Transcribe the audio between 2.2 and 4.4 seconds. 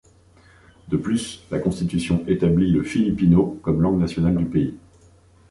établit le filipino comme langue nationale